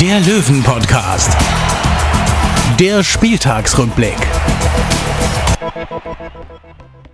[0.00, 1.36] der Löwen-Podcast.
[2.78, 4.14] Der Spieltagsrückblick.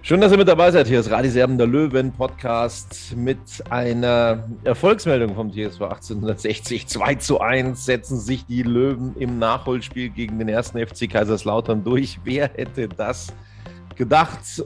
[0.03, 0.87] Schön, dass ihr mit dabei seid.
[0.89, 3.39] Hier ist Radis Erben der Löwen Podcast mit
[3.71, 6.87] einer Erfolgsmeldung vom TSV 1860.
[6.87, 12.19] 2 zu 1 setzen sich die Löwen im Nachholspiel gegen den ersten FC Kaiserslautern durch.
[12.25, 13.29] Wer hätte das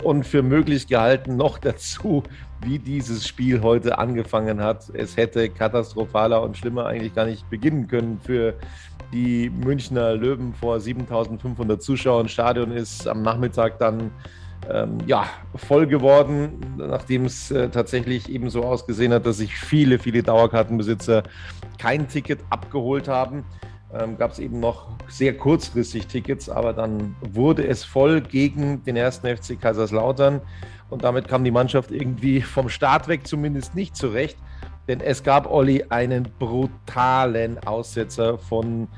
[0.03, 1.37] und für möglich gehalten?
[1.37, 2.23] Noch dazu,
[2.65, 4.91] wie dieses Spiel heute angefangen hat.
[4.93, 8.55] Es hätte katastrophaler und schlimmer eigentlich gar nicht beginnen können für
[9.13, 12.29] die Münchner Löwen vor 7500 Zuschauern.
[12.29, 14.11] Stadion ist am Nachmittag dann
[14.69, 19.99] ähm, ja, voll geworden, nachdem es äh, tatsächlich eben so ausgesehen hat, dass sich viele,
[19.99, 21.23] viele Dauerkartenbesitzer
[21.79, 23.45] kein Ticket abgeholt haben.
[23.93, 28.97] Ähm, Gab es eben noch sehr kurzfristig Tickets, aber dann wurde es voll gegen den
[28.97, 30.43] ersten FC Kaiserslautern
[30.91, 34.37] und damit kam die Mannschaft irgendwie vom Start weg zumindest nicht zurecht,
[34.89, 38.89] denn es gab Olli einen brutalen Aussetzer von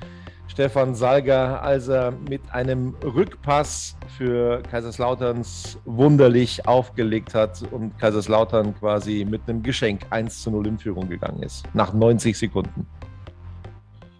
[0.48, 9.24] Stefan Salger, als er mit einem Rückpass für Kaiserslauterns wunderlich aufgelegt hat und Kaiserslautern quasi
[9.28, 12.84] mit einem Geschenk 1 zu 0 in Führung gegangen ist, nach 90 Sekunden.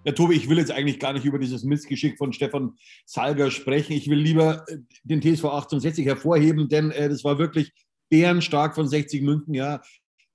[0.05, 2.73] Ja, Tobi, ich will jetzt eigentlich gar nicht über dieses Missgeschick von Stefan
[3.05, 3.93] Salger sprechen.
[3.93, 7.73] Ich will lieber äh, den TSV 1860 hervorheben, denn äh, das war wirklich
[8.09, 9.53] bärenstark von 60 München.
[9.55, 9.83] Ja,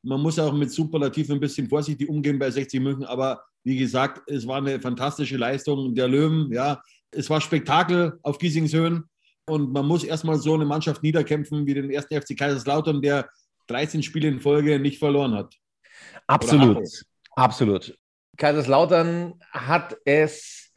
[0.03, 4.21] man muss auch mit Superlativen ein bisschen vorsichtig umgehen bei 60 München, aber wie gesagt,
[4.29, 6.51] es war eine fantastische Leistung der Löwen.
[6.53, 9.05] Ja, es war Spektakel auf Giesingshöhen
[9.47, 13.27] und man muss erstmal so eine Mannschaft niederkämpfen wie den ersten FC Kaiserslautern, der
[13.67, 15.55] 13 Spiele in Folge nicht verloren hat.
[16.27, 16.87] Absolut,
[17.35, 17.97] absolut.
[18.37, 20.71] Kaiserslautern hat es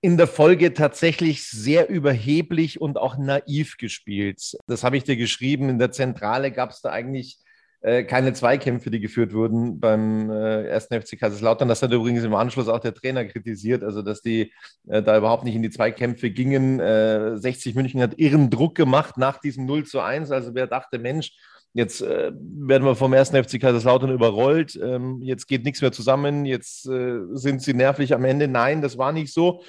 [0.00, 4.56] in der Folge tatsächlich sehr überheblich und auch naiv gespielt.
[4.66, 5.68] Das habe ich dir geschrieben.
[5.68, 7.38] In der Zentrale gab es da eigentlich
[7.80, 11.68] äh, keine Zweikämpfe, die geführt wurden beim äh, ersten FC Kaiserslautern.
[11.68, 14.52] Das hat übrigens im Anschluss auch der Trainer kritisiert, also dass die
[14.88, 16.78] äh, da überhaupt nicht in die Zweikämpfe gingen.
[16.78, 20.30] 60 München hat irren Druck gemacht nach diesem 0 zu 1.
[20.30, 21.32] Also wer dachte, Mensch,
[21.76, 24.80] Jetzt äh, werden wir vom ersten FC Kaiserslautern überrollt.
[24.82, 26.46] Ähm, jetzt geht nichts mehr zusammen.
[26.46, 28.48] Jetzt äh, sind sie nervlich am Ende.
[28.48, 29.62] Nein, das war nicht so.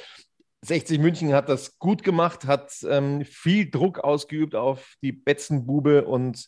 [0.61, 6.47] 60 München hat das gut gemacht, hat ähm, viel Druck ausgeübt auf die Betzenbube und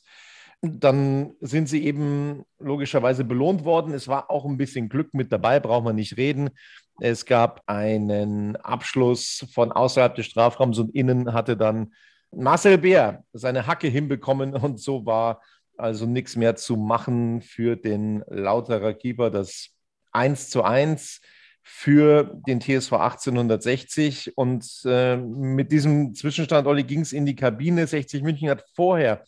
[0.61, 3.93] dann sind sie eben logischerweise belohnt worden.
[3.93, 6.51] Es war auch ein bisschen Glück mit dabei, braucht man nicht reden.
[7.01, 11.91] Es gab einen Abschluss von außerhalb des Strafraums und innen hatte dann
[12.31, 15.41] Marcel Bär seine Hacke hinbekommen und so war
[15.77, 19.31] also nichts mehr zu machen für den Lauterer Keeper.
[19.31, 19.69] Das
[20.11, 21.21] 1 zu 1
[21.63, 27.85] für den TSV 1860 und äh, mit diesem Zwischenstand, Olli, ging es in die Kabine.
[27.85, 29.23] 60 München hat vorher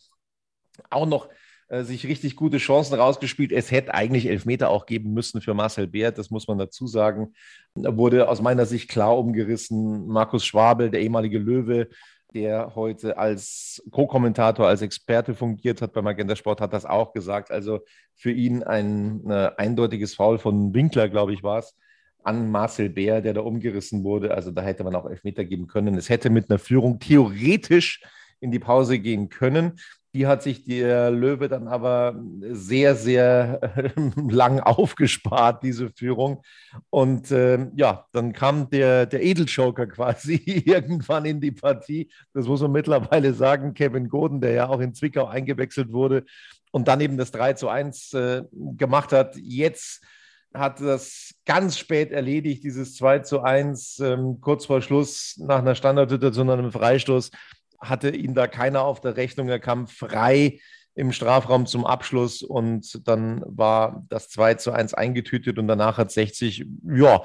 [0.90, 1.30] auch noch
[1.70, 3.52] äh, sich richtig gute Chancen rausgespielt.
[3.52, 7.34] Es hätte eigentlich Elfmeter auch geben müssen für Marcel Beert, das muss man dazu sagen.
[7.76, 10.08] Da wurde aus meiner Sicht klar umgerissen.
[10.08, 11.88] Markus Schwabel, der ehemalige Löwe,
[12.34, 17.52] der heute als Co-Kommentator, als Experte fungiert hat bei Magenta Sport, hat das auch gesagt.
[17.52, 17.80] Also
[18.16, 21.76] für ihn ein äh, eindeutiges Foul von Winkler, glaube ich, war es,
[22.24, 24.34] an Marcel Bär, der da umgerissen wurde.
[24.34, 25.96] Also da hätte man auch Elfmeter geben können.
[25.96, 28.02] Es hätte mit einer Führung theoretisch
[28.40, 29.80] in die Pause gehen können.
[30.14, 36.44] Die hat sich der Löwe dann aber sehr, sehr lang aufgespart, diese Führung.
[36.90, 40.36] Und äh, ja, dann kam der, der Edeljoker quasi
[40.66, 42.12] irgendwann in die Partie.
[42.34, 43.74] Das muss man mittlerweile sagen.
[43.74, 46.26] Kevin Goden, der ja auch in Zwickau eingewechselt wurde
[46.72, 49.36] und dann eben das 3 zu 1 äh, gemacht hat.
[49.38, 50.02] Jetzt
[50.54, 55.76] hat das ganz spät erledigt, dieses 2 zu 1, ähm, kurz vor Schluss nach einer
[55.76, 57.32] Standardsituation, einem Freistoß
[57.82, 59.50] hatte ihn da keiner auf der Rechnung.
[59.50, 60.60] Er kam frei
[60.94, 66.12] im Strafraum zum Abschluss und dann war das 2 zu 1 eingetütet und danach hat
[66.12, 67.24] 60, ja,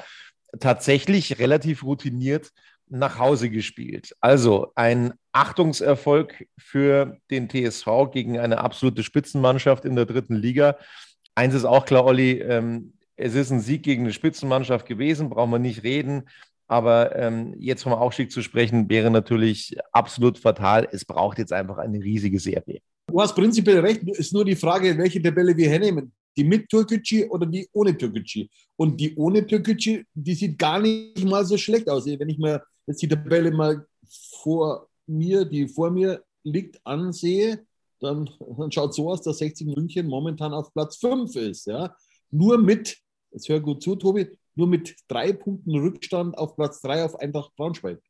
[0.60, 2.52] tatsächlich relativ routiniert
[2.88, 4.14] nach Hause gespielt.
[4.20, 10.76] Also ein Achtungserfolg für den TSV gegen eine absolute Spitzenmannschaft in der dritten Liga.
[11.34, 15.50] Eins ist auch klar, Olli, ähm, es ist ein Sieg gegen eine Spitzenmannschaft gewesen, brauchen
[15.50, 16.28] wir nicht reden.
[16.68, 20.88] Aber ähm, jetzt vom Aufstieg zu sprechen, wäre natürlich absolut fatal.
[20.90, 22.80] Es braucht jetzt einfach eine riesige Serie.
[23.06, 26.12] Du hast prinzipiell recht, ist nur die Frage, welche Tabelle wir hernehmen.
[26.36, 28.46] Die mit Türkgücü oder die ohne Türkgücü?
[28.76, 32.06] Und die ohne Türkgücü, die sieht gar nicht mal so schlecht aus.
[32.06, 33.86] Wenn ich mir jetzt die Tabelle mal
[34.42, 37.64] vor mir, die vor mir liegt, ansehe,
[38.00, 38.28] dann,
[38.58, 41.66] dann schaut so aus, dass 60 München momentan auf Platz 5 ist.
[41.66, 41.94] Ja?
[42.30, 42.98] Nur mit,
[43.30, 47.54] jetzt hör gut zu, Tobi, nur mit drei Punkten Rückstand auf Platz 3 auf Eintracht
[47.56, 48.00] Braunschweig.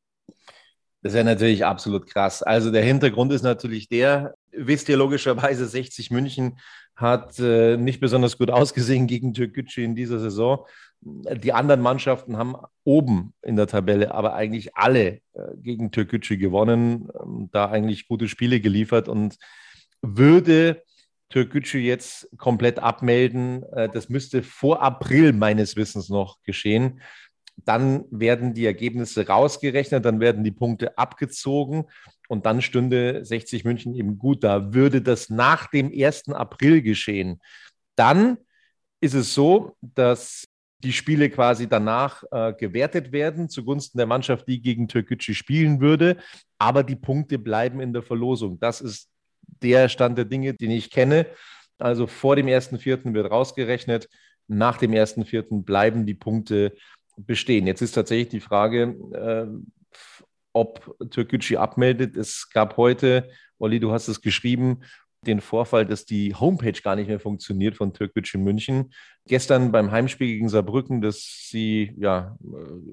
[1.02, 2.42] Das ist ja natürlich absolut krass.
[2.42, 6.58] Also der Hintergrund ist natürlich der, wisst ihr logischerweise, 60 München
[6.96, 10.66] hat äh, nicht besonders gut ausgesehen gegen Türkgücü in dieser Saison.
[11.02, 17.08] Die anderen Mannschaften haben oben in der Tabelle aber eigentlich alle äh, gegen Türkgücü gewonnen,
[17.10, 19.36] äh, da eigentlich gute Spiele geliefert und
[20.00, 20.82] würde
[21.28, 27.00] Türkgücü jetzt komplett abmelden, äh, das müsste vor April meines Wissens noch geschehen
[27.64, 31.84] dann werden die Ergebnisse rausgerechnet, dann werden die Punkte abgezogen
[32.28, 34.74] und dann stünde 60 München eben gut da.
[34.74, 36.28] Würde das nach dem 1.
[36.28, 37.40] April geschehen,
[37.94, 38.38] dann
[39.00, 40.46] ist es so, dass
[40.82, 46.18] die Spiele quasi danach äh, gewertet werden zugunsten der Mannschaft, die gegen Türkgücü spielen würde,
[46.58, 48.60] aber die Punkte bleiben in der Verlosung.
[48.60, 49.08] Das ist
[49.46, 51.26] der Stand der Dinge, den ich kenne.
[51.78, 53.12] Also vor dem 1.4.
[53.14, 54.08] wird rausgerechnet,
[54.48, 55.64] nach dem 1.4.
[55.64, 56.74] bleiben die Punkte
[57.16, 57.66] bestehen.
[57.66, 59.46] Jetzt ist tatsächlich die Frage, äh,
[60.52, 62.16] ob Türkgücü abmeldet.
[62.16, 63.28] Es gab heute,
[63.58, 64.82] Olli, du hast es geschrieben,
[65.26, 68.92] den Vorfall, dass die Homepage gar nicht mehr funktioniert von Türkgücü München.
[69.26, 72.36] Gestern beim Heimspiel gegen Saarbrücken, dass sie ja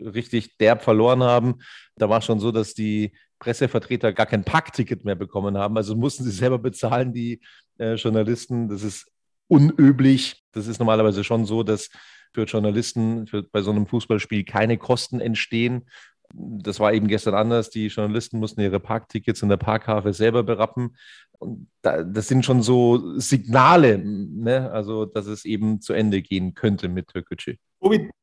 [0.03, 1.55] richtig derb verloren haben.
[1.95, 5.75] Da war schon so, dass die Pressevertreter gar kein Packticket mehr bekommen haben.
[5.75, 7.41] Also mussten sie selber bezahlen, die
[7.77, 8.69] äh, Journalisten.
[8.69, 9.11] Das ist
[9.47, 10.43] unüblich.
[10.53, 11.89] Das ist normalerweise schon so, dass
[12.33, 15.89] für Journalisten für, bei so einem Fußballspiel keine Kosten entstehen.
[16.33, 17.69] Das war eben gestern anders.
[17.69, 20.95] Die Journalisten mussten ihre Parktickets in der Parkhafe selber berappen.
[21.37, 24.71] Und da, das sind schon so Signale, ne?
[24.71, 27.57] also dass es eben zu Ende gehen könnte mit Türkgücü.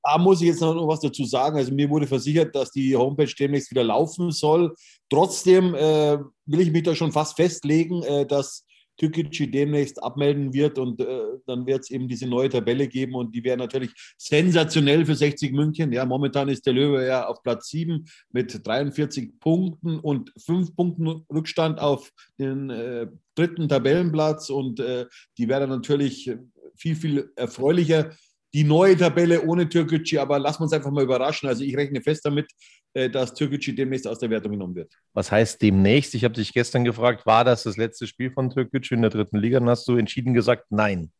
[0.03, 1.57] Da muss ich jetzt noch was dazu sagen.
[1.57, 4.75] Also mir wurde versichert, dass die Homepage demnächst wieder laufen soll.
[5.11, 8.65] Trotzdem äh, will ich mich da schon fast festlegen, äh, dass
[9.01, 13.35] Türkgücü demnächst abmelden wird und äh, dann wird es eben diese neue Tabelle geben und
[13.35, 15.91] die wäre natürlich sensationell für 60 München.
[15.93, 21.25] Ja, momentan ist der Löwe ja auf Platz 7 mit 43 Punkten und 5 Punkten
[21.33, 25.07] Rückstand auf den äh, dritten Tabellenplatz und äh,
[25.39, 26.31] die wäre natürlich
[26.75, 28.11] viel, viel erfreulicher
[28.53, 31.49] die neue Tabelle ohne Türkgücü, aber lassen wir uns einfach mal überraschen.
[31.49, 32.51] Also ich rechne fest damit,
[32.95, 34.93] äh, dass Türkgücü demnächst aus der Wertung genommen wird.
[35.13, 36.15] Was heißt demnächst?
[36.15, 39.39] Ich habe dich gestern gefragt, war das das letzte Spiel von Türkgücü in der dritten
[39.39, 39.61] Liga?
[39.61, 41.13] Dann hast du entschieden gesagt, nein.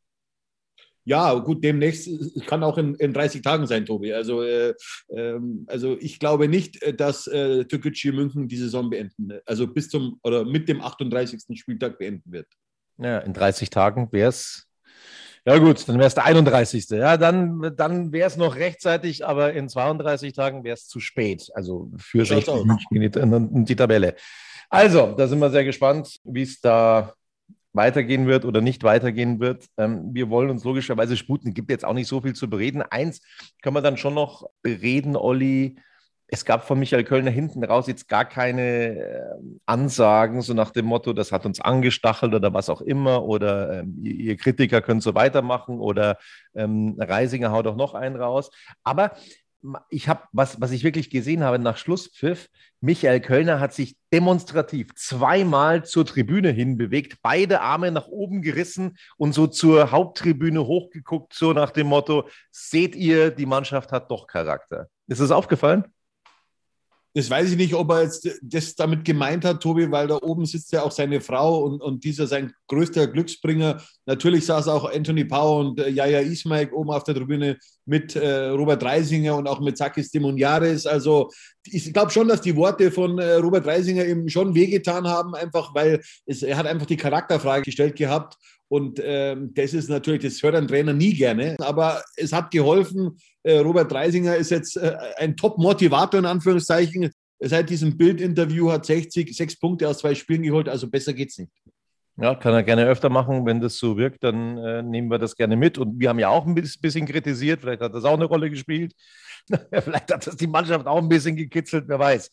[1.05, 2.11] Ja, gut, demnächst
[2.47, 4.13] kann auch in, in 30 Tagen sein, Tobi.
[4.13, 4.75] Also, äh,
[5.09, 9.89] ähm, also ich glaube nicht, äh, dass äh, Türkgücü München die Saison beenden, also bis
[9.89, 11.59] zum oder mit dem 38.
[11.59, 12.47] Spieltag beenden wird.
[12.99, 14.70] Ja, in 30 Tagen wäre es
[15.47, 16.89] ja, gut, dann wäre es der 31.
[16.91, 21.49] Ja, dann, dann wäre es noch rechtzeitig, aber in 32 Tagen wäre es zu spät.
[21.55, 24.15] Also für 60 München die Tabelle.
[24.69, 27.15] Also, da sind wir sehr gespannt, wie es da
[27.73, 29.67] weitergehen wird oder nicht weitergehen wird.
[29.77, 31.55] Ähm, wir wollen uns logischerweise sputen.
[31.55, 32.83] Gibt jetzt auch nicht so viel zu bereden.
[32.83, 33.21] Eins
[33.63, 35.77] können wir dann schon noch bereden, Olli
[36.33, 39.21] es gab von Michael Kölner hinten raus jetzt gar keine äh,
[39.67, 44.01] Ansagen, so nach dem Motto, das hat uns angestachelt oder was auch immer, oder ähm,
[44.03, 46.19] ihr, Kritiker könnt so weitermachen oder
[46.55, 48.51] ähm, Reisinger haut auch noch einen raus.
[48.85, 49.13] Aber
[49.91, 52.49] ich habe, was, was ich wirklich gesehen habe nach Schlusspfiff,
[52.81, 59.35] Michael Kölner hat sich demonstrativ zweimal zur Tribüne hinbewegt, beide Arme nach oben gerissen und
[59.35, 64.89] so zur Haupttribüne hochgeguckt, so nach dem Motto, seht ihr, die Mannschaft hat doch Charakter.
[65.09, 65.85] Ist es aufgefallen?
[67.15, 70.47] Das weiß ich nicht, ob er jetzt das damit gemeint hat, Tobi, weil da oben
[70.47, 73.83] sitzt ja auch seine Frau und, und dieser sein größter Glücksbringer.
[74.07, 78.47] Natürlich saß auch Anthony Power und äh, Jaja Ismail oben auf der Tribüne mit äh,
[78.47, 80.87] Robert Reisinger und auch mit Sakis Demoniaris.
[80.87, 81.31] Also
[81.67, 85.75] ich glaube schon, dass die Worte von äh, Robert Reisinger ihm schon wehgetan haben, einfach
[85.75, 88.37] weil es, er hat einfach die Charakterfrage gestellt gehabt
[88.69, 93.19] und ähm, das ist natürlich, das hört ein Trainer nie gerne, aber es hat geholfen.
[93.43, 97.11] Äh, Robert Reisinger ist jetzt äh, ein Top-Motivator in Anführungszeichen.
[97.41, 101.51] Seit diesem Bildinterview hat 60 sechs Punkte aus zwei Spielen geholt, also besser geht's nicht.
[102.21, 103.47] Ja, kann er gerne öfter machen.
[103.47, 105.79] Wenn das so wirkt, dann äh, nehmen wir das gerne mit.
[105.79, 107.61] Und wir haben ja auch ein bisschen kritisiert.
[107.63, 108.95] Vielleicht hat das auch eine Rolle gespielt.
[109.73, 112.31] Vielleicht hat das die Mannschaft auch ein bisschen gekitzelt, wer weiß.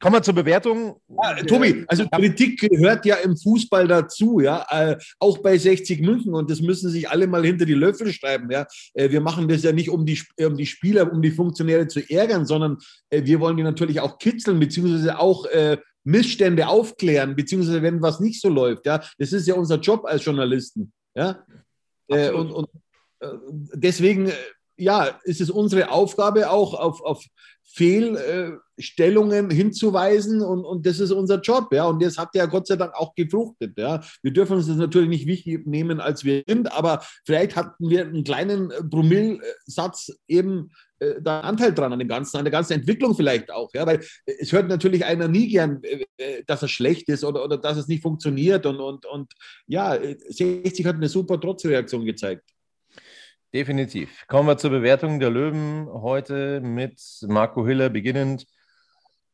[0.00, 1.00] Kommen wir zur Bewertung.
[1.08, 6.34] Ja, Tobi, also Kritik gehört ja im Fußball dazu, ja, äh, auch bei 60 München
[6.34, 8.66] und das müssen sich alle mal hinter die Löffel schreiben, ja.
[8.92, 12.00] Äh, wir machen das ja nicht, um die, um die Spieler, um die Funktionäre zu
[12.10, 12.76] ärgern, sondern
[13.08, 18.20] äh, wir wollen die natürlich auch kitzeln, beziehungsweise auch äh, Missstände aufklären, beziehungsweise wenn was
[18.20, 19.02] nicht so läuft, ja.
[19.18, 21.44] Das ist ja unser Job als Journalisten, ja.
[22.08, 22.68] Äh, und, und
[23.20, 23.28] äh,
[23.72, 24.30] deswegen,
[24.76, 27.24] ja, ist es unsere Aufgabe auch auf, auf
[27.74, 31.86] Fehlstellungen hinzuweisen und, und das ist unser Job, ja.
[31.86, 34.00] Und das hat ja Gott sei Dank auch gefruchtet, ja.
[34.22, 38.02] Wir dürfen uns das natürlich nicht wichtig nehmen, als wir sind, aber vielleicht hatten wir
[38.02, 43.16] einen kleinen Promillsatz eben äh, da Anteil dran an dem Ganzen, an der ganzen Entwicklung
[43.16, 47.24] vielleicht auch, ja, weil es hört natürlich einer nie gern, äh, dass er schlecht ist
[47.24, 49.32] oder, oder dass es nicht funktioniert und, und, und
[49.66, 52.53] ja, 60 hat eine super Trotzreaktion gezeigt.
[53.54, 54.26] Definitiv.
[54.26, 58.48] Kommen wir zur Bewertung der Löwen heute mit Marco Hiller beginnend.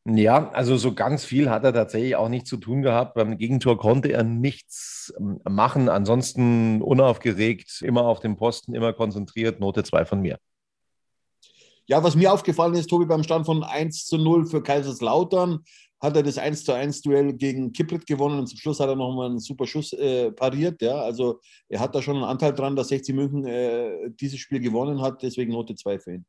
[0.05, 3.15] Ja, also so ganz viel hat er tatsächlich auch nicht zu tun gehabt.
[3.15, 5.89] Beim Gegentor konnte er nichts ähm, machen.
[5.89, 9.59] Ansonsten unaufgeregt, immer auf dem Posten, immer konzentriert.
[9.59, 10.37] Note 2 von mir.
[11.87, 15.63] Ja, was mir aufgefallen ist, Tobi, beim Stand von 1 zu 0 für Kaiserslautern
[16.01, 18.95] hat er das 1 zu 1 Duell gegen Kiprit gewonnen und zum Schluss hat er
[18.95, 20.81] nochmal einen super Schuss äh, pariert.
[20.81, 20.95] Ja?
[20.95, 21.39] Also
[21.69, 25.21] er hat da schon einen Anteil dran, dass 60 München äh, dieses Spiel gewonnen hat,
[25.21, 26.25] deswegen Note 2 für ihn.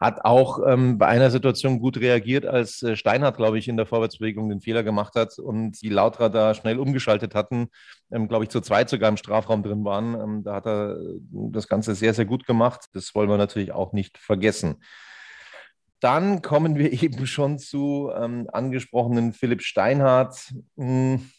[0.00, 3.86] Hat auch ähm, bei einer Situation gut reagiert, als äh, Steinhardt, glaube ich, in der
[3.86, 7.68] Vorwärtsbewegung den Fehler gemacht hat und die Lautra da schnell umgeschaltet hatten,
[8.10, 10.14] ähm, glaube ich, zu zweit sogar im Strafraum drin waren.
[10.14, 12.86] Ähm, da hat er äh, das Ganze sehr, sehr gut gemacht.
[12.94, 14.76] Das wollen wir natürlich auch nicht vergessen.
[16.00, 20.52] Dann kommen wir eben schon zu ähm, angesprochenen Philipp Steinhardt.
[20.76, 21.30] Hm,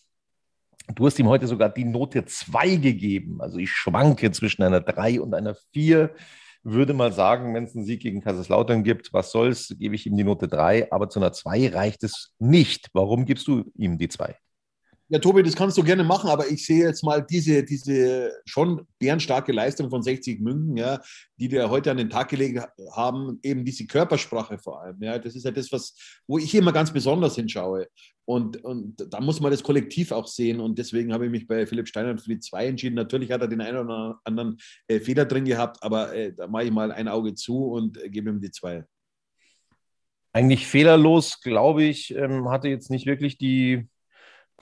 [0.95, 3.41] du hast ihm heute sogar die Note 2 gegeben.
[3.41, 6.11] Also ich schwanke zwischen einer 3 und einer 4.
[6.63, 10.15] Würde mal sagen, wenn es einen Sieg gegen Kaiserslautern gibt, was soll's, gebe ich ihm
[10.15, 10.91] die Note 3.
[10.91, 12.89] Aber zu einer 2 reicht es nicht.
[12.93, 14.35] Warum gibst du ihm die 2?
[15.13, 18.87] Ja, Tobi, das kannst du gerne machen, aber ich sehe jetzt mal diese, diese schon
[18.97, 21.01] bärenstarke Leistung von 60 München, ja,
[21.35, 24.95] die dir heute an den Tag gelegt haben, eben diese Körpersprache vor allem.
[25.01, 27.87] Ja, das ist ja das, was, wo ich immer ganz besonders hinschaue.
[28.23, 30.61] Und, und da muss man das Kollektiv auch sehen.
[30.61, 32.95] Und deswegen habe ich mich bei Philipp Steiner für die zwei entschieden.
[32.95, 36.63] Natürlich hat er den einen oder anderen äh, Fehler drin gehabt, aber äh, da mache
[36.63, 38.85] ich mal ein Auge zu und äh, gebe ihm die zwei.
[40.31, 43.89] Eigentlich fehlerlos, glaube ich, ähm, hatte jetzt nicht wirklich die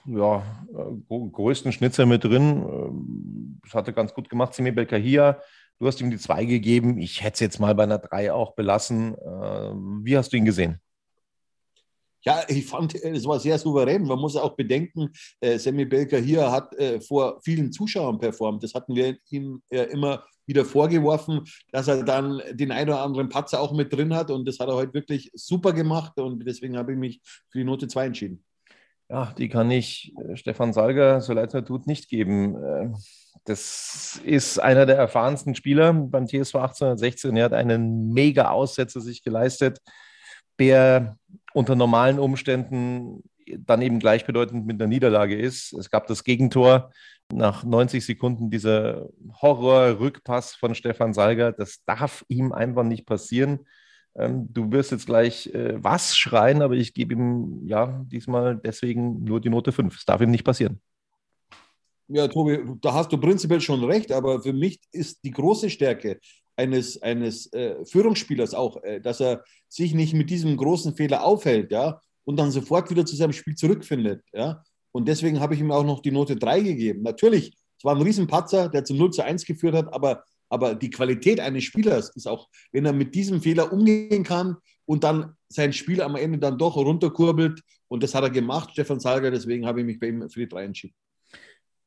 [0.06, 0.42] ja,
[0.72, 2.64] äh, größten Schnitzer mit drin.
[2.68, 5.40] Ähm, das hatte ganz gut gemacht, Simi Belkahia.
[5.78, 6.98] Du hast ihm die zwei gegeben.
[6.98, 9.16] Ich hätte es jetzt mal bei einer drei auch belassen.
[9.24, 10.80] Ähm, wie hast du ihn gesehen?
[12.22, 14.02] Ja, ich fand, es war sehr souverän.
[14.02, 18.62] Man muss auch bedenken, äh, Sammy Belker hier hat äh, vor vielen Zuschauern performt.
[18.62, 23.30] Das hatten wir ihm äh, immer wieder vorgeworfen, dass er dann den einen oder anderen
[23.30, 24.30] Patzer auch mit drin hat.
[24.30, 26.18] Und das hat er heute wirklich super gemacht.
[26.18, 28.44] Und deswegen habe ich mich für die Note 2 entschieden.
[29.10, 32.54] Ja, die kann ich äh, Stefan Salger, so leid es mir tut, nicht geben.
[32.62, 32.90] Äh,
[33.44, 37.36] das ist einer der erfahrensten Spieler beim TSV 1816.
[37.36, 39.80] Er hat einen mega Aussetzer sich geleistet,
[40.60, 41.16] der
[41.54, 43.24] unter normalen Umständen
[43.58, 45.72] dann eben gleichbedeutend mit einer Niederlage ist.
[45.72, 46.92] Es gab das Gegentor
[47.32, 49.08] nach 90 Sekunden, dieser
[49.42, 51.50] Horror-Rückpass von Stefan Salger.
[51.50, 53.66] Das darf ihm einfach nicht passieren.
[54.16, 59.22] Ähm, du wirst jetzt gleich äh, was schreien, aber ich gebe ihm ja diesmal deswegen
[59.24, 59.96] nur die Note 5.
[59.96, 60.80] Es darf ihm nicht passieren.
[62.08, 66.18] Ja, Tobi, da hast du prinzipiell schon recht, aber für mich ist die große Stärke
[66.56, 71.70] eines, eines äh, Führungsspielers auch, äh, dass er sich nicht mit diesem großen Fehler aufhält,
[71.70, 74.62] ja, und dann sofort wieder zu seinem Spiel zurückfindet, ja.
[74.92, 77.02] Und deswegen habe ich ihm auch noch die Note 3 gegeben.
[77.02, 80.90] Natürlich, es war ein Riesenpatzer, der zum 0 zu 1 geführt hat, aber aber die
[80.90, 85.72] Qualität eines Spielers ist auch, wenn er mit diesem Fehler umgehen kann und dann sein
[85.72, 87.62] Spiel am Ende dann doch runterkurbelt.
[87.88, 89.30] Und das hat er gemacht, Stefan Salger.
[89.30, 90.94] Deswegen habe ich mich bei ihm für die drei entschieden.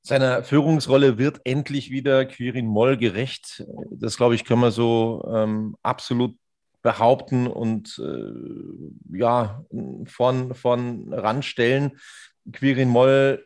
[0.02, 3.66] Seiner Führungsrolle wird endlich wieder Quirin Moll gerecht.
[3.92, 6.36] Das, glaube ich, können wir so ähm, absolut
[6.82, 9.64] behaupten und äh, ja,
[10.06, 11.98] von, von ranstellen.
[12.52, 13.46] Quirin Moll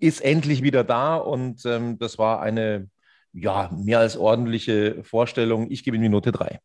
[0.00, 2.88] ist endlich wieder da und ähm, das war eine
[3.34, 5.70] ja, mehr als ordentliche Vorstellung.
[5.70, 6.60] Ich gebe ihm die Note 3.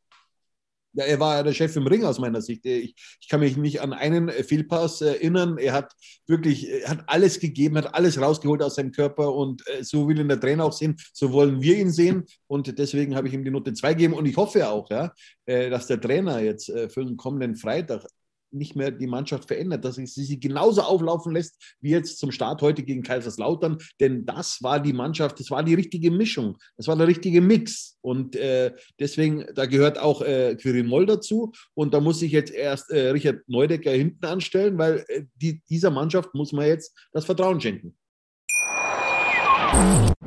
[0.94, 2.66] Ja, er war der Chef im Ring aus meiner Sicht.
[2.66, 5.60] Ich, ich, kann mich nicht an einen Fehlpass erinnern.
[5.60, 5.94] Er hat
[6.26, 10.20] wirklich er hat alles gegeben, hat alles rausgeholt aus seinem Körper und äh, so will
[10.20, 13.44] ihn der Trainer auch sehen, so wollen wir ihn sehen und deswegen habe ich ihm
[13.44, 15.14] die Note 2 gegeben und ich hoffe auch, ja,
[15.46, 18.08] äh, dass der Trainer jetzt äh, für den kommenden Freitag
[18.52, 22.62] nicht mehr die Mannschaft verändert, dass sie sie genauso auflaufen lässt wie jetzt zum Start
[22.62, 23.78] heute gegen Kaiserslautern.
[24.00, 27.98] Denn das war die Mannschaft, das war die richtige Mischung, das war der richtige Mix.
[28.02, 31.52] Und äh, deswegen, da gehört auch äh, Quirin Moll dazu.
[31.74, 35.92] Und da muss sich jetzt erst äh, Richard Neudecker hinten anstellen, weil äh, die, dieser
[35.92, 37.96] Mannschaft muss man jetzt das Vertrauen schenken.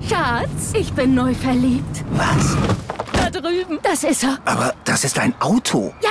[0.09, 2.05] Schatz, ich bin neu verliebt.
[2.13, 2.57] Was?
[3.33, 3.79] drüben.
[3.83, 4.39] Das ist er.
[4.45, 5.93] Aber das ist ein Auto.
[6.03, 6.11] Ja,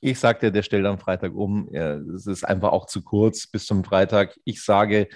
[0.00, 1.68] Ich sagte, der stellt am Freitag um.
[1.74, 4.38] Es ist einfach auch zu kurz bis zum Freitag.
[4.44, 5.08] Ich sage,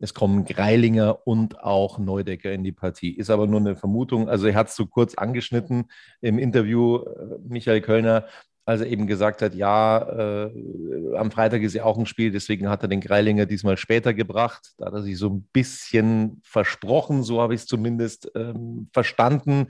[0.00, 3.12] es kommen Greilinger und auch Neudecker in die Partie.
[3.12, 4.30] Ist aber nur eine Vermutung.
[4.30, 5.90] Also er hat es so kurz angeschnitten
[6.22, 8.26] im Interview, äh, Michael Kölner,
[8.64, 12.68] als er eben gesagt hat, ja, äh, am Freitag ist ja auch ein Spiel, deswegen
[12.68, 14.74] hat er den Greilinger diesmal später gebracht.
[14.78, 19.68] Da hat er sich so ein bisschen versprochen, so habe ich es zumindest ähm, verstanden.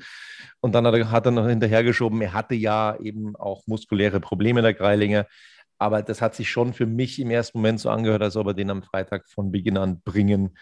[0.61, 4.63] Und dann hat er, hat er noch hinterhergeschoben, er hatte ja eben auch muskuläre Probleme,
[4.63, 5.27] der Greilinger.
[5.79, 8.55] Aber das hat sich schon für mich im ersten Moment so angehört, als ob er
[8.55, 10.57] den am Freitag von Beginn an bringen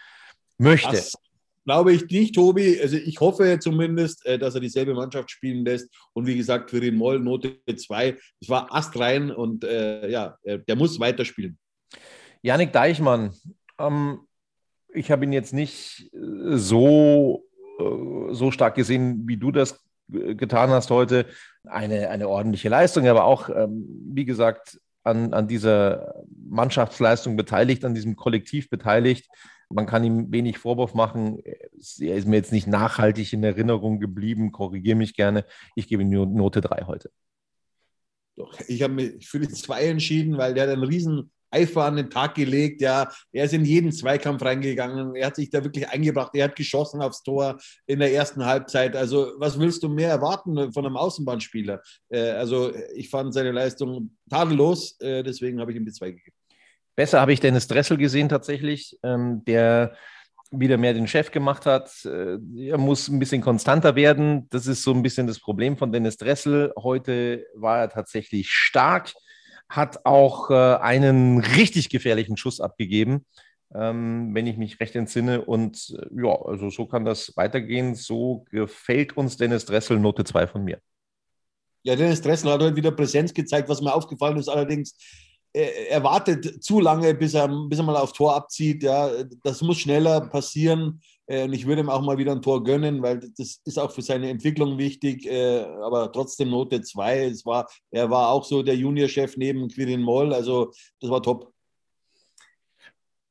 [0.57, 0.91] möchte.
[0.91, 1.13] Das
[1.69, 2.81] Glaube ich nicht, Tobi.
[2.81, 5.87] Also ich hoffe zumindest, äh, dass er dieselbe Mannschaft spielen lässt.
[6.13, 8.17] Und wie gesagt, für den Moll Note 2.
[8.39, 11.59] Das war astrein und äh, ja, der muss weiterspielen.
[12.41, 13.35] Janik Deichmann,
[13.77, 14.21] ähm,
[14.95, 17.45] ich habe ihn jetzt nicht äh, so,
[17.77, 21.27] äh, so stark gesehen, wie du das getan hast heute.
[21.65, 26.15] Eine, eine ordentliche Leistung, aber auch, ähm, wie gesagt, an, an dieser
[26.49, 29.29] Mannschaftsleistung beteiligt, an diesem Kollektiv beteiligt.
[29.69, 31.39] Man kann ihm wenig Vorwurf machen.
[31.43, 34.51] Er ist mir jetzt nicht nachhaltig in Erinnerung geblieben.
[34.51, 35.45] Korrigiere mich gerne.
[35.75, 37.11] Ich gebe ihm nur Note 3 heute.
[38.35, 41.97] Doch, ich habe mich für die 2 entschieden, weil der hat einen riesen Eifer an
[41.97, 42.81] den Tag gelegt.
[42.81, 45.15] Ja, er ist in jeden Zweikampf reingegangen.
[45.15, 46.31] Er hat sich da wirklich eingebracht.
[46.33, 48.95] Er hat geschossen aufs Tor in der ersten Halbzeit.
[48.95, 51.81] Also, was willst du mehr erwarten von einem Außenbahnspieler?
[52.09, 54.99] Äh, also, ich fand seine Leistung tadellos.
[54.99, 56.38] Äh, deswegen habe ich ihm die 2 gegeben.
[56.99, 59.95] Besser habe ich Dennis Dressel gesehen tatsächlich, ähm, der
[60.51, 61.89] wieder mehr den Chef gemacht hat.
[62.03, 64.49] Äh, er muss ein bisschen konstanter werden.
[64.49, 66.73] Das ist so ein bisschen das Problem von Dennis Dressel.
[66.77, 69.13] Heute war er tatsächlich stark,
[69.69, 73.25] hat auch äh, einen richtig gefährlichen Schuss abgegeben,
[73.73, 75.45] ähm, wenn ich mich recht entsinne.
[75.45, 77.95] Und äh, ja, also so kann das weitergehen.
[77.95, 80.79] So gefällt uns Dennis Dressel Note 2 von mir.
[81.83, 83.69] Ja, Dennis Dressel hat heute wieder Präsenz gezeigt.
[83.69, 84.97] Was mir aufgefallen ist allerdings,
[85.53, 88.83] er wartet zu lange, bis er, bis er mal auf Tor abzieht.
[88.83, 89.09] Ja,
[89.43, 91.01] das muss schneller passieren.
[91.25, 93.91] Äh, und ich würde ihm auch mal wieder ein Tor gönnen, weil das ist auch
[93.91, 95.25] für seine Entwicklung wichtig.
[95.25, 97.25] Äh, aber trotzdem Note 2.
[97.25, 100.33] Es war, er war auch so der Juniorchef neben Quirin Moll.
[100.33, 101.51] Also das war top.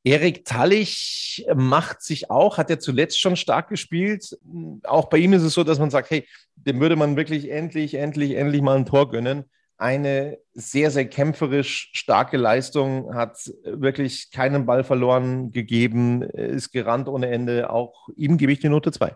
[0.03, 4.37] Erik Tallich macht sich auch, hat er zuletzt schon stark gespielt.
[4.83, 7.95] Auch bei ihm ist es so, dass man sagt, hey, dem würde man wirklich endlich,
[7.95, 9.45] endlich, endlich mal ein Tor gönnen
[9.79, 17.29] eine sehr, sehr kämpferisch starke Leistung, hat wirklich keinen Ball verloren gegeben, ist gerannt ohne
[17.29, 17.69] Ende.
[17.69, 19.15] Auch ihm gebe ich die Note 2.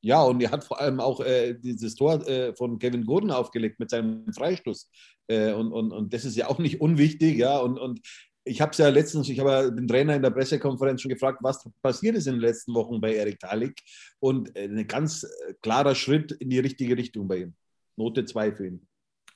[0.00, 3.78] Ja, und er hat vor allem auch äh, dieses Tor äh, von Kevin Gordon aufgelegt
[3.78, 4.90] mit seinem Freistoß.
[5.28, 7.58] Äh, und, und, und das ist ja auch nicht unwichtig, ja.
[7.58, 8.00] Und, und
[8.44, 11.38] ich habe es ja letztens, ich habe ja den Trainer in der Pressekonferenz schon gefragt,
[11.42, 13.78] was passiert ist in den letzten Wochen bei Erik Talik.
[14.18, 17.54] Und äh, ein ganz äh, klarer Schritt in die richtige Richtung bei ihm.
[17.96, 18.88] Note 2 für ihn.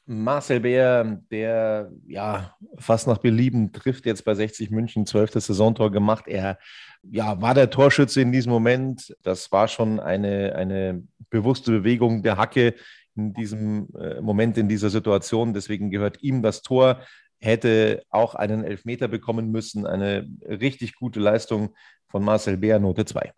[0.07, 6.29] Marcel Bär, der ja fast nach Belieben trifft, jetzt bei 60 München, zwölftes Saisontor gemacht.
[6.29, 6.59] Er
[7.03, 9.17] ja, war der Torschütze in diesem Moment.
[9.23, 12.75] Das war schon eine, eine bewusste Bewegung der Hacke
[13.17, 15.55] in diesem äh, Moment, in dieser Situation.
[15.55, 17.01] Deswegen gehört ihm das Tor.
[17.41, 19.87] Hätte auch einen Elfmeter bekommen müssen.
[19.87, 21.75] Eine richtig gute Leistung
[22.09, 23.33] von Marcel Bär, Note 2.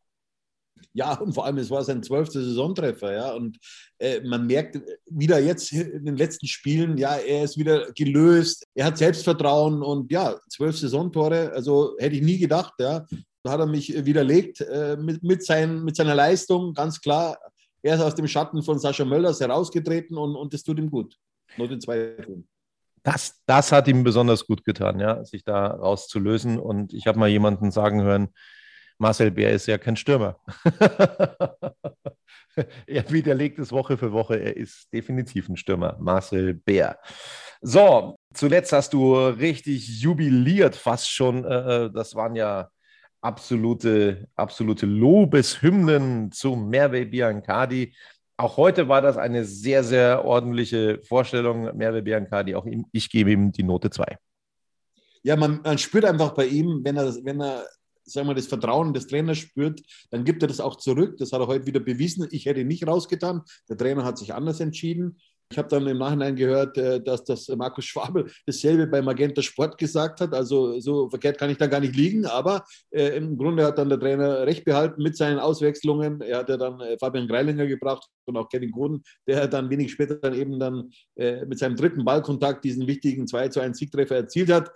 [0.92, 3.32] Ja, und vor allem, es war sein zwölfter Saisontreffer, ja.
[3.32, 3.58] Und
[3.98, 8.86] äh, man merkt wieder jetzt in den letzten Spielen, ja, er ist wieder gelöst, er
[8.86, 13.06] hat Selbstvertrauen und ja, zwölf Saisontore, also hätte ich nie gedacht, ja.
[13.42, 17.38] Da hat er mich widerlegt äh, mit, mit, sein, mit seiner Leistung, ganz klar.
[17.82, 21.16] Er ist aus dem Schatten von Sascha Mölders herausgetreten und, und das tut ihm gut.
[21.56, 22.16] Note zwei.
[23.02, 26.58] Das, das hat ihm besonders gut getan, ja, sich da rauszulösen.
[26.58, 28.28] Und ich habe mal jemanden sagen hören,
[28.98, 30.38] Marcel Bär ist ja kein Stürmer.
[32.86, 34.36] er widerlegt es Woche für Woche.
[34.36, 35.96] Er ist definitiv ein Stürmer.
[36.00, 36.98] Marcel Bär.
[37.60, 41.44] So, zuletzt hast du richtig jubiliert, fast schon.
[41.44, 42.68] Äh, äh, das waren ja
[43.20, 47.94] absolute, absolute Lobeshymnen zu Merve Biancadi.
[48.36, 51.76] auch heute war das eine sehr, sehr ordentliche Vorstellung.
[51.76, 54.16] Merve Biancardi, auch ihm, ich gebe ihm die Note 2.
[55.24, 57.66] Ja, man, man spürt einfach bei ihm, wenn er, wenn er
[58.08, 61.16] sagen wir, das Vertrauen des Trainers spürt, dann gibt er das auch zurück.
[61.18, 62.26] Das hat er heute wieder bewiesen.
[62.30, 63.42] Ich hätte ihn nicht rausgetan.
[63.68, 65.18] Der Trainer hat sich anders entschieden.
[65.50, 69.78] Ich habe dann im Nachhinein gehört, äh, dass das Markus Schwabel dasselbe bei Magenta Sport
[69.78, 70.34] gesagt hat.
[70.34, 72.26] Also so verkehrt kann ich da gar nicht liegen.
[72.26, 76.20] Aber äh, im Grunde hat dann der Trainer recht behalten mit seinen Auswechslungen.
[76.20, 79.90] Er hat ja dann äh, Fabian Greilinger gebracht und auch Kevin Goden, der dann wenig
[79.90, 84.52] später dann eben dann mit seinem dritten Ballkontakt diesen wichtigen 2 zu 1 Siegtreffer erzielt
[84.52, 84.70] hat.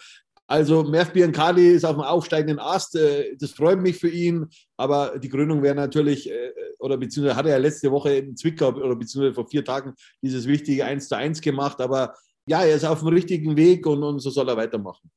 [0.53, 2.95] Also Merv Biancali ist auf dem aufsteigenden Ast.
[2.95, 4.51] Äh, das freut mich für ihn.
[4.77, 8.69] Aber die Gründung wäre natürlich, äh, oder beziehungsweise hat er ja letzte Woche in Zwickau
[8.69, 11.81] oder beziehungsweise vor vier Tagen dieses wichtige 1 zu 1 gemacht.
[11.81, 15.11] Aber ja, er ist auf dem richtigen Weg und, und so soll er weitermachen.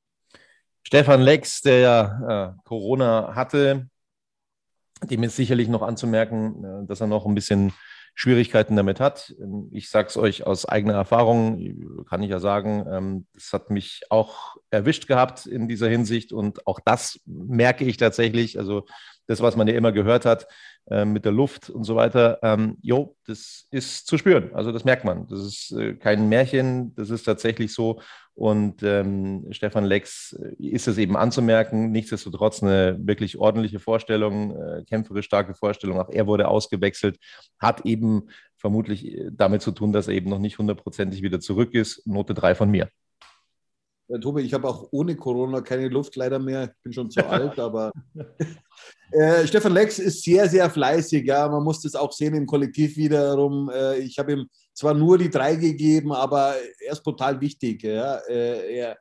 [0.83, 3.89] Stefan Lex, der ja äh, Corona hatte,
[5.03, 7.73] dem ist sicherlich noch anzumerken, äh, dass er noch ein bisschen
[8.15, 9.35] Schwierigkeiten damit hat.
[9.71, 14.03] Ich sage es euch aus eigener Erfahrung, kann ich ja sagen, ähm, das hat mich
[14.09, 18.57] auch erwischt gehabt in dieser Hinsicht und auch das merke ich tatsächlich.
[18.57, 18.85] Also
[19.27, 20.47] das, was man ja immer gehört hat
[20.87, 24.51] äh, mit der Luft und so weiter, ähm, jo, das ist zu spüren.
[24.53, 25.27] Also das merkt man.
[25.27, 28.01] Das ist äh, kein Märchen, das ist tatsächlich so.
[28.35, 31.91] Und ähm, Stefan Lex äh, ist es eben anzumerken.
[31.91, 35.99] Nichtsdestotrotz eine wirklich ordentliche Vorstellung, äh, kämpferisch starke Vorstellung.
[35.99, 37.17] Auch er wurde ausgewechselt,
[37.59, 41.73] hat eben vermutlich äh, damit zu tun, dass er eben noch nicht hundertprozentig wieder zurück
[41.73, 42.05] ist.
[42.05, 42.89] Note 3 von mir.
[44.07, 46.65] Ja, Tobi, ich habe auch ohne Corona keine Luft leider mehr.
[46.65, 47.91] Ich bin schon zu alt, aber
[49.11, 51.25] äh, Stefan Lex ist sehr, sehr fleißig.
[51.25, 53.69] Ja, man muss das auch sehen im Kollektiv wiederum.
[53.73, 56.53] Äh, ich habe ihm zwar nur die drei gegeben, aber
[56.85, 57.81] er ist total wichtig.
[57.81, 58.17] Ja.
[58.29, 58.97] Äh, er,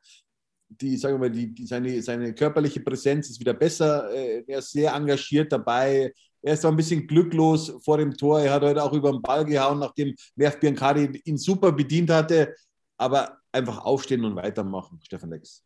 [0.69, 4.11] die, sagen wir mal, die, die, seine, seine körperliche Präsenz ist wieder besser.
[4.11, 6.14] Äh, er ist sehr engagiert dabei.
[6.40, 8.40] Er ist auch ein bisschen glücklos vor dem Tor.
[8.40, 12.55] Er hat heute auch über den Ball gehauen, nachdem Merv Biancari ihn super bedient hatte.
[12.97, 15.64] Aber einfach aufstehen und weitermachen, Stefan Lex.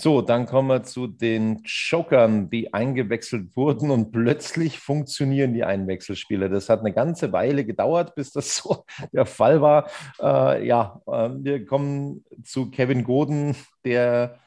[0.00, 6.48] So, dann kommen wir zu den Jokern, die eingewechselt wurden und plötzlich funktionieren die Einwechselspieler.
[6.48, 9.90] Das hat eine ganze Weile gedauert, bis das so der Fall war.
[10.20, 14.38] Äh, ja, äh, wir kommen zu Kevin Goden, der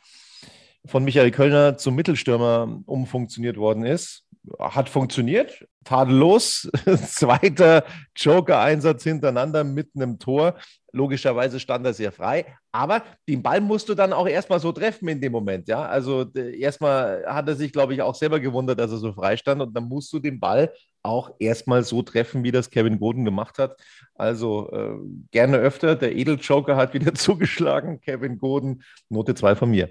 [0.86, 4.26] von Michael Kölner zum Mittelstürmer umfunktioniert worden ist.
[4.60, 6.70] Hat funktioniert, tadellos.
[7.08, 7.84] Zweiter
[8.16, 10.56] Joker-Einsatz hintereinander mit einem Tor.
[10.94, 15.08] Logischerweise stand er sehr frei, aber den Ball musst du dann auch erstmal so treffen
[15.08, 15.68] in dem Moment.
[15.70, 19.38] Ja, also erstmal hat er sich, glaube ich, auch selber gewundert, dass er so frei
[19.38, 20.74] stand und dann musst du den Ball
[21.04, 23.80] auch erstmal so treffen, wie das Kevin Goden gemacht hat.
[24.16, 24.98] Also äh,
[25.32, 25.96] gerne öfter.
[25.96, 28.02] Der Edeljoker hat wieder zugeschlagen.
[28.02, 29.90] Kevin Goden, Note 2 von mir.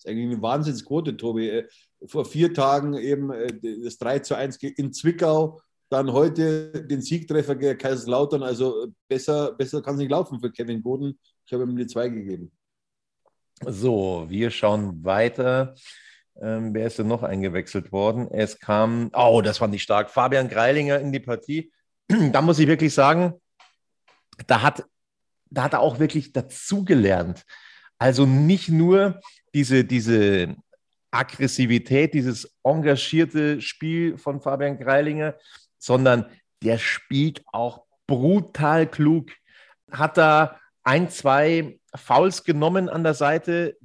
[0.00, 1.50] Das ist eigentlich eine Wahnsinnsquote, Tobi.
[1.50, 1.68] Äh,
[2.06, 5.60] vor vier Tagen eben äh, das 3 zu 1 in Zwickau
[5.90, 8.42] dann heute den Siegtreffer gegen Kaiserslautern.
[8.42, 11.18] Also besser, besser kann es nicht laufen für Kevin Boden.
[11.44, 12.50] Ich habe ihm die zwei gegeben.
[13.66, 15.74] So, wir schauen weiter.
[16.40, 18.28] Ähm, wer ist denn noch eingewechselt worden?
[18.30, 21.70] Es kam, oh, das fand ich stark, Fabian Greilinger in die Partie.
[22.32, 23.34] da muss ich wirklich sagen,
[24.46, 24.84] da hat,
[25.50, 27.44] da hat er auch wirklich dazugelernt.
[28.00, 29.20] Also nicht nur
[29.54, 30.56] diese, diese
[31.10, 35.34] Aggressivität, dieses engagierte Spiel von Fabian Greilinger,
[35.78, 36.24] sondern
[36.62, 39.30] der spielt auch brutal klug.
[39.90, 43.76] Hat da ein, zwei Fouls genommen an der Seite.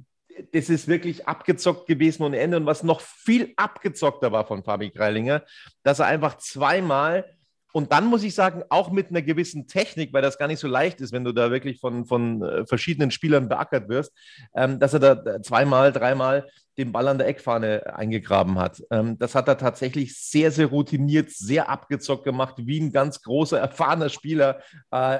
[0.52, 2.56] Das ist wirklich abgezockt gewesen ohne Ende.
[2.56, 5.44] Und was noch viel abgezockter war von Fabi Greilinger,
[5.82, 7.35] dass er einfach zweimal
[7.76, 10.66] und dann muss ich sagen, auch mit einer gewissen Technik, weil das gar nicht so
[10.66, 14.14] leicht ist, wenn du da wirklich von, von äh, verschiedenen Spielern beackert wirst,
[14.54, 18.82] ähm, dass er da zweimal, dreimal den Ball an der Eckfahne eingegraben hat.
[18.90, 23.58] Ähm, das hat er tatsächlich sehr, sehr routiniert, sehr abgezockt gemacht, wie ein ganz großer,
[23.58, 24.62] erfahrener Spieler.
[24.90, 25.18] Äh,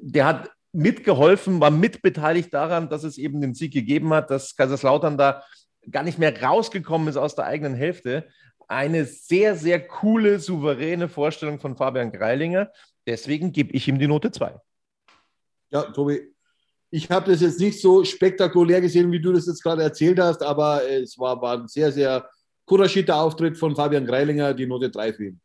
[0.00, 5.16] der hat mitgeholfen, war mitbeteiligt daran, dass es eben den Sieg gegeben hat, dass Kaiserslautern
[5.16, 5.44] da
[5.92, 8.26] gar nicht mehr rausgekommen ist aus der eigenen Hälfte
[8.68, 12.70] eine sehr, sehr coole, souveräne Vorstellung von Fabian Greilinger.
[13.06, 14.58] Deswegen gebe ich ihm die Note 2.
[15.70, 16.34] Ja, Tobi,
[16.90, 20.42] ich habe das jetzt nicht so spektakulär gesehen, wie du das jetzt gerade erzählt hast,
[20.42, 22.28] aber es war, war ein sehr, sehr
[22.64, 25.40] couragierter Auftritt von Fabian Greilinger, die Note 3 für ihn.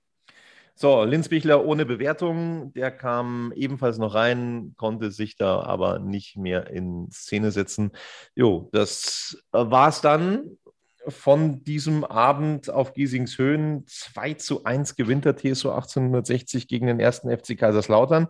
[0.76, 6.70] So, Linzbichler ohne Bewertung, der kam ebenfalls noch rein, konnte sich da aber nicht mehr
[6.70, 7.92] in Szene setzen.
[8.34, 10.58] Jo, das war es dann
[11.08, 13.86] von diesem Abend auf Giesingshöhen.
[13.88, 18.28] 2 zu 1 gewinnt der TSO 1860 gegen den ersten FC Kaiserslautern.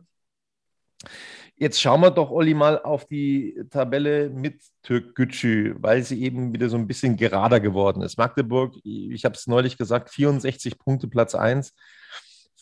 [1.55, 6.53] Jetzt schauen wir doch, Olli, mal auf die Tabelle mit Türk Gücü, weil sie eben
[6.53, 8.17] wieder so ein bisschen gerader geworden ist.
[8.17, 11.73] Magdeburg, ich habe es neulich gesagt, 64 Punkte, Platz 1.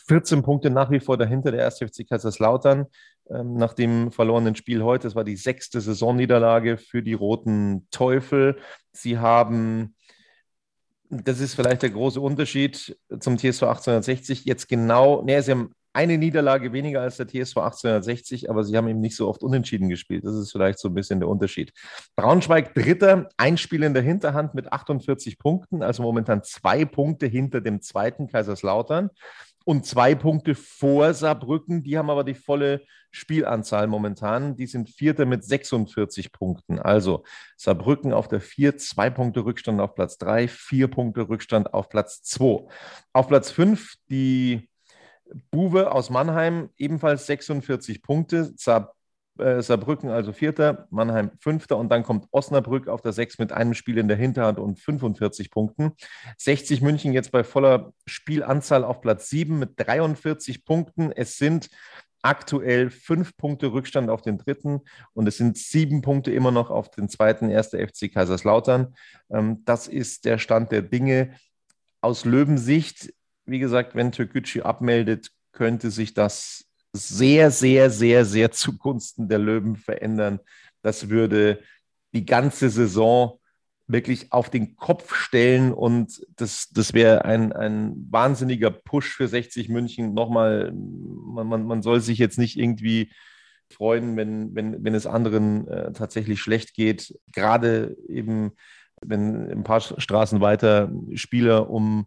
[0.08, 1.78] 14 Punkte nach wie vor dahinter der 1.
[1.78, 2.86] FC Kaiserslautern
[3.30, 5.06] ähm, nach dem verlorenen Spiel heute.
[5.06, 8.58] Es war die sechste Saisonniederlage für die Roten Teufel.
[8.92, 9.94] Sie haben,
[11.10, 16.18] das ist vielleicht der große Unterschied zum TSV 1860, jetzt genau, nee, sie haben eine
[16.18, 20.24] Niederlage weniger als der TSV 1860, aber sie haben eben nicht so oft unentschieden gespielt.
[20.24, 21.72] Das ist vielleicht so ein bisschen der Unterschied.
[22.14, 27.60] Braunschweig Dritter, ein Spiel in der Hinterhand mit 48 Punkten, also momentan zwei Punkte hinter
[27.60, 29.10] dem zweiten Kaiserslautern
[29.68, 31.82] und zwei Punkte vor Saarbrücken.
[31.82, 34.56] Die haben aber die volle Spielanzahl momentan.
[34.56, 36.78] Die sind Vierter mit 46 Punkten.
[36.78, 37.22] Also
[37.58, 42.22] Saarbrücken auf der Vier, zwei Punkte Rückstand auf Platz drei, vier Punkte Rückstand auf Platz
[42.22, 42.66] zwei.
[43.12, 44.70] Auf Platz fünf die
[45.50, 48.54] Buwe aus Mannheim ebenfalls 46 Punkte.
[48.56, 48.94] Saar,
[49.38, 53.74] äh, Saarbrücken also Vierter, Mannheim Fünfter und dann kommt Osnabrück auf der Sechs mit einem
[53.74, 55.92] Spiel in der Hinterhand und 45 Punkten.
[56.38, 61.12] 60 München jetzt bei voller Spielanzahl auf Platz 7 mit 43 Punkten.
[61.12, 61.70] Es sind
[62.22, 64.80] aktuell fünf Punkte Rückstand auf den dritten
[65.14, 68.94] und es sind sieben Punkte immer noch auf den zweiten, erster FC Kaiserslautern.
[69.30, 71.34] Ähm, das ist der Stand der Dinge.
[72.00, 73.12] Aus Löwensicht
[73.48, 79.76] wie gesagt, wenn Türkgücü abmeldet, könnte sich das sehr, sehr, sehr, sehr zugunsten der Löwen
[79.76, 80.40] verändern.
[80.82, 81.62] Das würde
[82.12, 83.38] die ganze Saison
[83.86, 89.70] wirklich auf den Kopf stellen und das, das wäre ein, ein wahnsinniger Push für 60
[89.70, 90.12] München.
[90.12, 93.10] Nochmal, man, man, man soll sich jetzt nicht irgendwie
[93.70, 97.18] freuen, wenn, wenn, wenn es anderen äh, tatsächlich schlecht geht.
[97.32, 98.52] Gerade eben,
[99.00, 102.06] wenn ein paar Straßen weiter Spieler um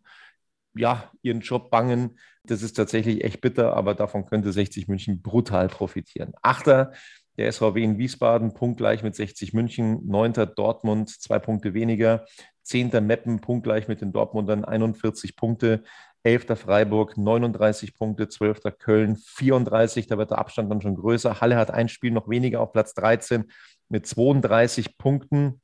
[0.75, 2.19] ja, ihren Job bangen.
[2.47, 6.33] Das ist tatsächlich echt bitter, aber davon könnte 60 München brutal profitieren.
[6.41, 6.91] Achter,
[7.37, 10.05] der SVW in Wiesbaden, punktgleich mit 60 München.
[10.05, 12.25] Neunter Dortmund, zwei Punkte weniger.
[12.63, 15.83] Zehnter Meppen, punktgleich mit den Dortmundern, 41 Punkte.
[16.23, 18.27] Elfter Freiburg, 39 Punkte.
[18.27, 20.07] Zwölfter Köln, 34.
[20.07, 21.41] Da wird der Abstand dann schon größer.
[21.41, 23.45] Halle hat ein Spiel noch weniger auf Platz 13
[23.89, 25.61] mit 32 Punkten.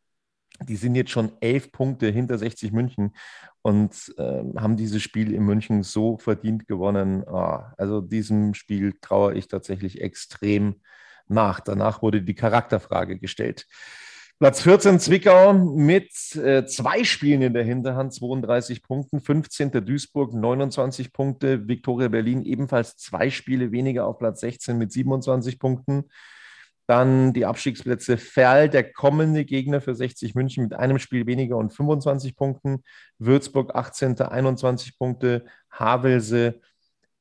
[0.63, 3.15] Die sind jetzt schon elf Punkte hinter 60 München
[3.62, 7.24] und äh, haben dieses Spiel in München so verdient gewonnen.
[7.28, 10.82] Oh, also diesem Spiel traue ich tatsächlich extrem
[11.28, 11.60] nach.
[11.60, 13.67] Danach wurde die Charakterfrage gestellt.
[14.39, 19.20] Platz 14 Zwickau mit äh, zwei Spielen in der Hinterhand, 32 Punkten.
[19.20, 19.72] 15.
[19.84, 21.67] Duisburg, 29 Punkte.
[21.67, 26.04] Viktoria Berlin ebenfalls zwei Spiele weniger auf Platz 16 mit 27 Punkten.
[26.88, 31.73] Dann die Abstiegsplätze Ferl, der kommende Gegner für 60 München mit einem Spiel weniger und
[31.73, 32.84] 25 Punkten.
[33.19, 34.19] Würzburg 18.
[34.21, 35.45] 21 Punkte.
[35.69, 36.62] Havelse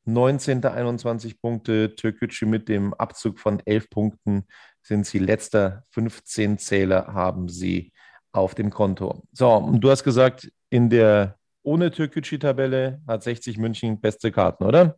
[0.05, 0.65] 19.
[0.65, 1.97] 21 Punkte.
[1.97, 4.47] Türkgücü mit dem Abzug von 11 Punkten
[4.83, 5.85] sind sie letzter.
[5.91, 7.93] 15 Zähler haben sie
[8.31, 9.25] auf dem Konto.
[9.33, 14.97] So, und du hast gesagt, in der ohne Türkgücü-Tabelle hat 60 München beste Karten, oder?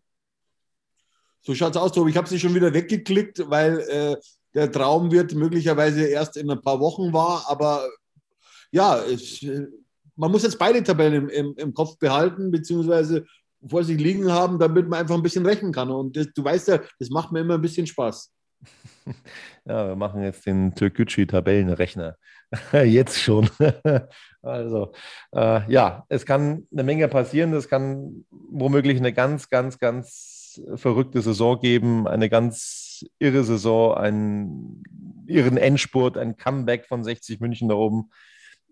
[1.40, 2.10] So schaut es aus, Tobi.
[2.10, 4.16] Ich habe sie schon wieder weggeklickt, weil äh,
[4.54, 7.44] der Traum wird möglicherweise erst in ein paar Wochen wahr.
[7.48, 7.86] Aber
[8.70, 9.44] ja, es,
[10.16, 13.24] man muss jetzt beide Tabellen im, im, im, Kopf behalten, beziehungsweise
[13.66, 15.90] vor sich liegen haben, damit man einfach ein bisschen rechnen kann.
[15.90, 18.32] Und das, du weißt ja, das macht mir immer ein bisschen Spaß.
[19.64, 22.16] Ja, wir machen jetzt den Türkgücü-Tabellenrechner.
[22.72, 23.50] jetzt schon.
[24.42, 24.92] also,
[25.34, 27.52] äh, ja, es kann eine Menge passieren.
[27.52, 32.87] Es kann womöglich eine ganz, ganz, ganz verrückte Saison geben, eine ganz
[33.18, 34.82] irre Saison, einen
[35.26, 38.10] irren Endspurt, ein Comeback von 60 München da oben.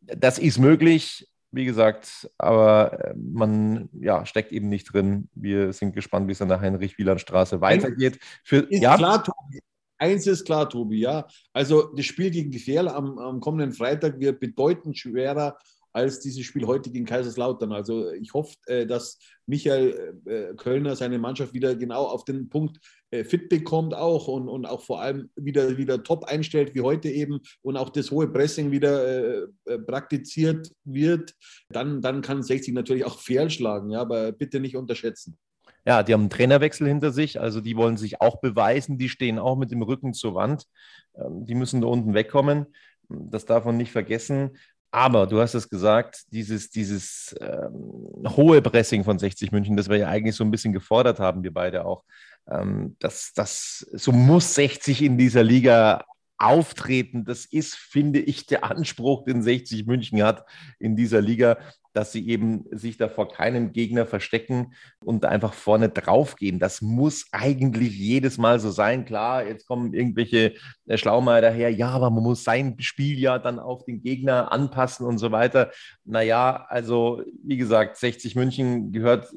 [0.02, 5.28] Das ist möglich, wie gesagt, aber äh, man ja, steckt eben nicht drin.
[5.34, 8.18] Wir sind gespannt, wie es an der Heinrich-Wieland-Straße weitergeht.
[8.44, 8.96] Für, ist ja?
[8.96, 9.60] klar, Tobi.
[9.98, 11.26] Eins ist klar, Tobi, ja.
[11.52, 15.56] Also das Spiel gegen Gefährl am, am kommenden Freitag wird bedeutend schwerer
[15.96, 17.72] als dieses Spiel heute gegen Kaiserslautern.
[17.72, 22.78] Also ich hoffe, äh, dass Michael äh, Kölner seine Mannschaft wieder genau auf den Punkt
[23.10, 27.08] äh, fit bekommt auch und, und auch vor allem wieder, wieder top einstellt wie heute
[27.08, 29.46] eben und auch das hohe Pressing wieder
[29.86, 31.34] praktiziert wird.
[31.70, 35.38] Dann, dann kann 60 natürlich auch fehlschlagen, ja, aber bitte nicht unterschätzen.
[35.86, 39.38] Ja, die haben einen Trainerwechsel hinter sich, also die wollen sich auch beweisen, die stehen
[39.38, 40.66] auch mit dem Rücken zur Wand.
[41.14, 42.66] Ähm, die müssen da unten wegkommen.
[43.08, 44.58] Das darf man nicht vergessen.
[44.90, 49.98] Aber du hast es gesagt, dieses, dieses ähm, hohe Pressing von 60 München, das wir
[49.98, 52.04] ja eigentlich so ein bisschen gefordert haben, wir beide auch.
[52.48, 56.04] Ähm, das, das, so muss 60 in dieser Liga
[56.38, 57.24] auftreten.
[57.24, 60.44] Das ist, finde ich, der Anspruch, den 60 München hat
[60.78, 61.58] in dieser Liga,
[61.96, 66.58] dass sie eben sich da vor keinem Gegner verstecken und einfach vorne draufgehen.
[66.58, 69.06] Das muss eigentlich jedes Mal so sein.
[69.06, 70.52] Klar, jetzt kommen irgendwelche
[70.86, 75.06] äh, Schlaumeier daher, ja, aber man muss sein Spiel ja dann auf den Gegner anpassen
[75.06, 75.70] und so weiter.
[76.04, 79.34] Naja, also wie gesagt, 60 München gehört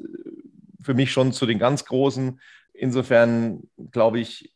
[0.82, 2.40] für mich schon zu den ganz Großen.
[2.74, 4.52] Insofern glaube ich,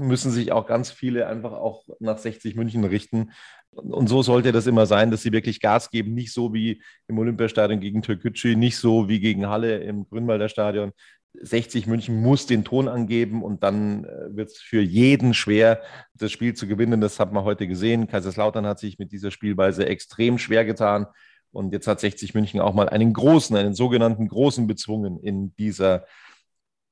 [0.00, 3.30] müssen sich auch ganz viele einfach auch nach 60 München richten.
[3.70, 7.18] Und so sollte das immer sein, dass sie wirklich Gas geben, nicht so wie im
[7.18, 10.92] Olympiastadion gegen Türkgücü, nicht so wie gegen Halle im Grünwalder Stadion.
[11.34, 15.80] 60 München muss den Ton angeben und dann äh, wird es für jeden schwer,
[16.14, 17.00] das Spiel zu gewinnen.
[17.00, 18.08] Das hat man heute gesehen.
[18.08, 21.06] Kaiserslautern hat sich mit dieser Spielweise extrem schwer getan.
[21.52, 26.04] Und jetzt hat 60 München auch mal einen großen, einen sogenannten großen bezwungen in dieser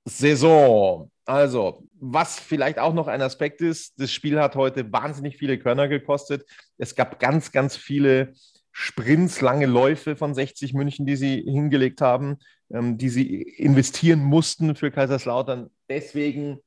[0.05, 1.11] Saison.
[1.29, 5.87] Also, was vielleicht auch noch ein Aspekt ist, das Spiel hat heute wahnsinnig viele Körner
[5.87, 6.47] gekostet.
[6.79, 8.33] Es gab ganz, ganz viele
[8.73, 12.39] Sprints, lange Läufe von 60 München, die sie hingelegt haben,
[12.71, 15.69] ähm, die sie investieren mussten für Kaiserslautern.
[15.91, 16.61] Deswegen,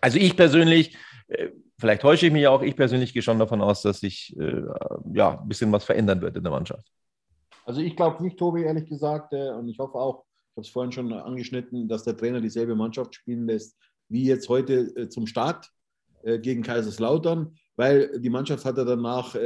[0.00, 0.96] also ich persönlich,
[1.28, 4.62] äh, vielleicht täusche ich mich auch, ich persönlich gehe schon davon aus, dass sich äh,
[5.12, 6.90] ja, ein bisschen was verändern wird in der Mannschaft.
[7.66, 10.23] Also ich glaube nicht, Tobi, ehrlich gesagt, äh, und ich hoffe auch,
[10.54, 13.76] ich habe es vorhin schon angeschnitten, dass der Trainer dieselbe Mannschaft spielen lässt,
[14.08, 15.68] wie jetzt heute äh, zum Start
[16.22, 19.36] äh, gegen Kaiserslautern, weil die Mannschaft hatte danach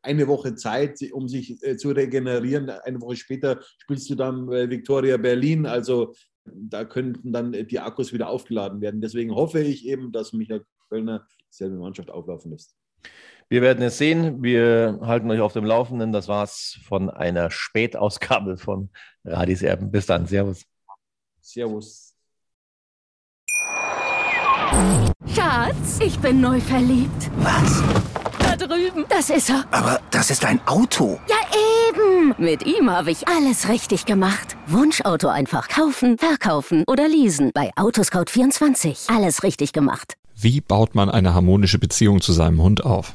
[0.00, 2.70] eine Woche Zeit, um sich zu regenerieren.
[2.70, 5.66] Eine Woche später spielst du dann bei Victoria Berlin.
[5.66, 6.14] Also
[6.46, 9.02] da könnten dann die Akkus wieder aufgeladen werden.
[9.02, 12.78] Deswegen hoffe ich eben, dass Michael Kölner dieselbe Mannschaft auflaufen lässt.
[13.50, 14.42] Wir werden es sehen.
[14.42, 16.12] Wir halten euch auf dem Laufenden.
[16.12, 18.90] Das war's von einer Spätausgabe von
[19.24, 19.90] Radis Erben.
[19.90, 20.26] Bis dann.
[20.26, 20.64] Servus.
[21.40, 22.14] Servus.
[25.34, 27.30] Schatz, ich bin neu verliebt.
[27.38, 27.82] Was?
[28.38, 29.06] Da drüben.
[29.08, 29.64] Das ist er.
[29.70, 31.18] Aber das ist ein Auto.
[31.26, 31.36] Ja,
[31.88, 32.34] eben.
[32.36, 34.58] Mit ihm habe ich alles richtig gemacht.
[34.66, 37.52] Wunschauto einfach kaufen, verkaufen oder leasen.
[37.54, 39.10] Bei Autoscout24.
[39.14, 40.18] Alles richtig gemacht.
[40.34, 43.14] Wie baut man eine harmonische Beziehung zu seinem Hund auf?